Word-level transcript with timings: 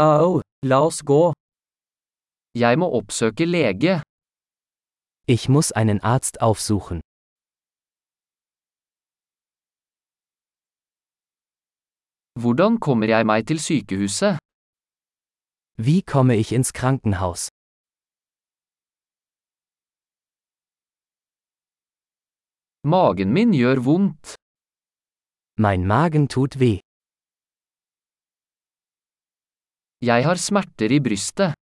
Au, 0.00 0.40
la 0.62 0.78
oss 0.86 1.02
gå. 1.02 1.32
Jeg 2.54 2.78
må 2.78 2.86
oppsøke 2.98 3.44
lege. 3.44 3.94
Ich 5.26 5.48
muss 5.48 5.72
einen 5.72 6.00
Arzt 6.02 6.40
aufsuchen. 6.40 7.00
Hvordan 12.42 12.78
kommer 12.86 13.06
jeg 13.14 13.26
meg 13.26 13.46
til 13.46 13.58
sykehuset? 13.68 14.38
Wie 15.86 16.02
komme 16.12 16.34
ich 16.42 16.52
ins 16.52 16.72
Krankenhaus? 16.78 17.42
Magen 22.92 23.30
min 23.32 23.50
gjør 23.60 23.78
vondt. 23.88 24.26
Mein 25.64 25.82
Magen 25.86 26.28
tut 26.28 26.60
weh. 26.60 26.78
Jeg 30.00 30.22
har 30.24 30.36
smerter 30.38 30.90
i 30.96 31.00
brystet. 31.00 31.54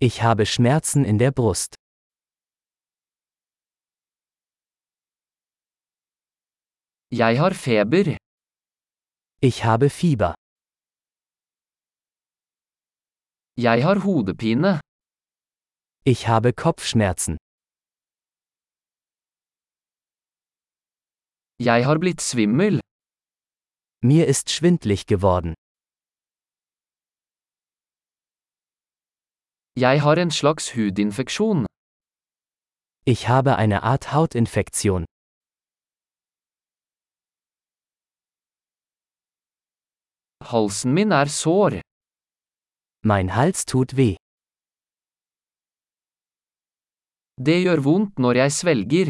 Ich 0.00 0.22
habe 0.22 0.44
Schmerzen 0.46 1.04
in 1.04 1.18
der 1.18 1.30
Brust. 1.30 1.74
Jeg 7.10 7.38
har 7.38 7.54
feber. 7.54 8.16
Ich 9.42 9.64
habe 9.64 9.88
Fieber. 9.90 10.34
Jeg 13.56 13.82
har 13.86 13.98
hodepine. 14.06 14.80
Ich 16.04 16.26
habe 16.26 16.52
Kopfschmerzen. 16.52 17.36
Jeg 21.58 21.84
har 21.86 21.98
blitt 21.98 22.20
svimmel. 22.20 22.80
Mir 24.02 24.26
ist 24.26 24.50
schwindlig 24.50 25.06
geworden. 25.06 25.54
Jeg 29.78 30.00
har 30.02 30.16
en 30.16 30.30
slags 30.30 30.72
hudinfeksjon. 30.74 31.66
Ich 33.12 33.28
habe 33.28 33.56
eine 33.56 33.82
Art 33.82 34.04
Hautinfektion. 34.12 35.04
Halsen 40.50 40.94
min 40.94 41.12
er 41.12 41.28
sår. 41.28 41.72
Mein 43.04 43.28
Hals 43.36 43.64
tut 43.66 43.90
weh. 43.98 44.16
Det 47.46 47.58
gjør 47.64 47.80
vondt 47.88 48.18
når 48.18 48.34
jeg 48.42 48.50
svelger. 48.60 49.08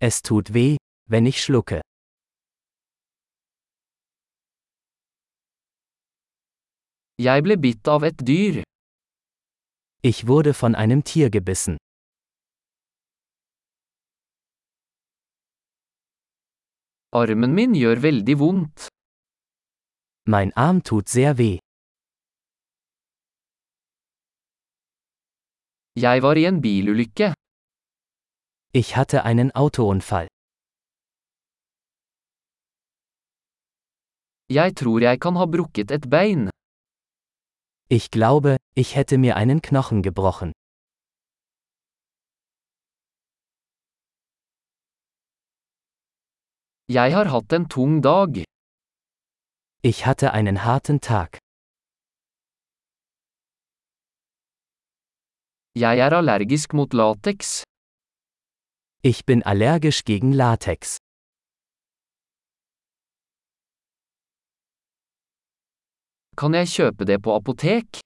Es 0.00 0.22
tut 0.22 0.54
weh, 0.54 0.76
wenn 1.12 1.26
ich 1.26 1.38
schlucke. 1.44 1.80
Jeg 7.28 7.38
ble 7.44 7.56
bitt 7.60 7.84
av 7.94 8.08
et 8.08 8.18
dyr. 8.32 8.64
Ich 10.02 10.26
wurde 10.26 10.54
von 10.54 10.74
einem 10.74 11.04
Tier 11.04 11.28
gebissen. 11.28 11.76
Armen 17.12 17.52
min 17.54 17.74
gjør 17.74 18.00
veldig 18.02 18.36
vondt. 18.38 18.88
Mein 20.24 20.52
Arm 20.56 20.82
tut 20.82 21.08
sehr 21.08 21.36
weh. 21.36 21.58
Jeg 25.96 26.22
var 26.22 26.36
i 26.36 26.44
en 26.50 26.62
bilulykke. 26.62 27.34
Ich 28.72 28.96
hatte 28.96 29.24
einen 29.24 29.50
Autounfall. 29.54 30.28
Jeg 34.48 34.76
tror 34.76 35.00
jeg 35.00 35.20
kan 35.20 35.36
ha 35.36 35.44
brukket 35.44 35.90
et 35.90 36.08
bein. 36.10 36.48
Ich 37.90 38.10
glaube, 38.10 38.56
ich 38.74 38.96
hätte 38.96 39.18
mir 39.18 39.36
einen 39.36 39.60
Knochen 39.62 40.02
gebrochen. 40.02 40.52
Jeg 46.88 47.14
har 47.14 47.30
hatt 47.30 47.52
en 47.52 47.68
tung 47.68 48.02
dag. 48.02 48.44
Ich 49.82 50.06
hatte 50.06 50.32
einen 50.32 50.64
harten 50.64 51.00
Tag. 51.00 51.38
Jeg 55.74 55.98
er 55.98 56.12
allergisk 56.12 56.74
mot 56.74 56.92
lateks. 56.92 57.62
Ich 59.02 59.24
bin 59.24 59.42
allergisch 59.42 60.04
gegen 60.04 60.32
Latex. 60.32 60.98
Kan 66.36 66.54
jeg 66.54 66.68
kjøpe 66.68 67.04
det 67.04 67.22
på 67.22 67.34
apotek? 67.36 68.00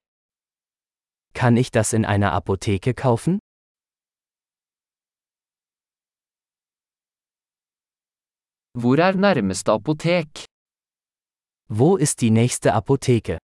Kann 1.35 1.57
ich 1.57 1.71
das 1.71 1.93
in 1.93 2.05
einer 2.05 2.33
Apotheke 2.33 2.95
kaufen? 2.95 3.41
Hvor 8.77 8.99
er 8.99 9.15
nærmeste 9.15 9.73
apotek? 9.73 10.47
Wo 11.69 11.97
ist 11.97 12.21
die 12.21 12.31
nächste 12.31 12.73
Apotheke? 12.75 13.39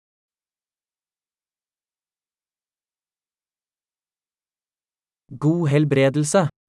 God 5.38 5.70
helbredelse. 5.70 6.50